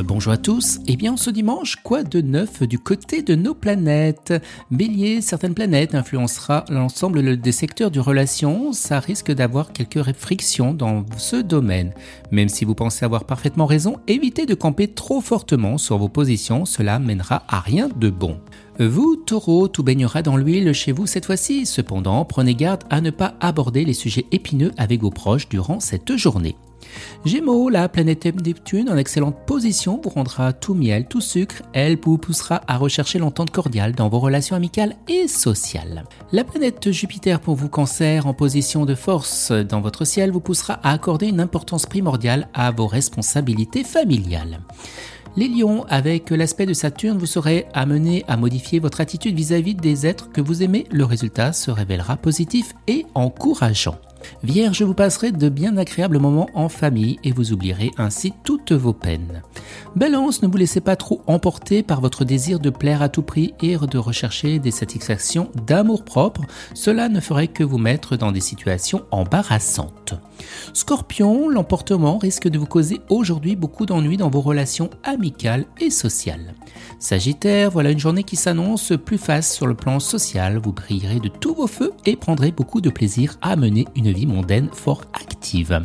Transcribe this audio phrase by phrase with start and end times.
[0.00, 0.80] Euh, bonjour à tous.
[0.86, 4.32] Eh bien, ce dimanche, quoi de neuf du côté de nos planètes?
[4.70, 8.72] Bélier, certaines planètes influencera l'ensemble des secteurs du relation.
[8.72, 11.92] Ça risque d'avoir quelques frictions dans ce domaine.
[12.30, 16.64] Même si vous pensez avoir parfaitement raison, évitez de camper trop fortement sur vos positions.
[16.64, 18.38] Cela mènera à rien de bon.
[18.78, 21.66] Vous, taureau, tout baignera dans l'huile chez vous cette fois-ci.
[21.66, 26.16] Cependant, prenez garde à ne pas aborder les sujets épineux avec vos proches durant cette
[26.16, 26.56] journée.
[27.24, 31.62] Gémeaux, la planète Neptune en excellente position vous rendra tout miel, tout sucre.
[31.72, 36.04] Elle vous poussera à rechercher l'entente cordiale dans vos relations amicales et sociales.
[36.32, 40.80] La planète Jupiter pour vous cancer en position de force dans votre ciel vous poussera
[40.82, 44.60] à accorder une importance primordiale à vos responsabilités familiales.
[45.36, 50.06] Les lions, avec l'aspect de Saturne, vous serez amené à modifier votre attitude vis-à-vis des
[50.06, 50.86] êtres que vous aimez.
[50.90, 53.96] Le résultat se révélera positif et encourageant.
[54.42, 58.92] Vierge, vous passerez de bien agréables moments en famille et vous oublierez ainsi toutes vos
[58.92, 59.42] peines.
[59.96, 63.54] Balance, ne vous laissez pas trop emporter par votre désir de plaire à tout prix
[63.60, 66.42] et de rechercher des satisfactions d'amour propre.
[66.74, 70.14] Cela ne ferait que vous mettre dans des situations embarrassantes.
[70.72, 76.54] Scorpion, l'emportement risque de vous causer aujourd'hui beaucoup d'ennuis dans vos relations amicales et sociales.
[76.98, 80.58] Sagittaire, voilà une journée qui s'annonce plus face sur le plan social.
[80.58, 84.26] Vous brillerez de tous vos feux et prendrez beaucoup de plaisir à mener une vie
[84.26, 85.80] mondaine fort active.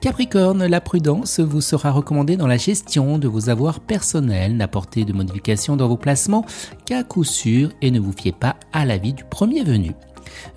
[0.00, 4.56] Capricorne, la prudence vous sera recommandée dans la gestion de vos avoirs personnels.
[4.56, 6.46] N'apportez de modifications dans vos placements
[6.86, 9.92] qu'à coup sûr et ne vous fiez pas à l'avis du premier venu.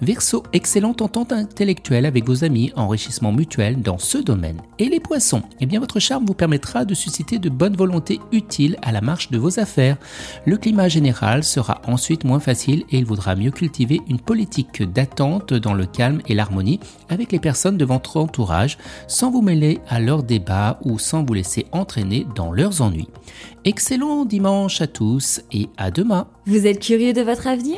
[0.01, 4.61] Verseau, excellente entente intellectuelle avec vos amis, enrichissement mutuel dans ce domaine.
[4.79, 8.77] Et les poissons, eh bien votre charme vous permettra de susciter de bonnes volontés utiles
[8.81, 9.97] à la marche de vos affaires.
[10.45, 15.53] Le climat général sera ensuite moins facile et il vaudra mieux cultiver une politique d'attente
[15.53, 18.77] dans le calme et l'harmonie avec les personnes de votre entourage
[19.07, 23.07] sans vous mêler à leurs débats ou sans vous laisser entraîner dans leurs ennuis.
[23.65, 26.27] Excellent dimanche à tous et à demain.
[26.45, 27.77] Vous êtes curieux de votre avenir?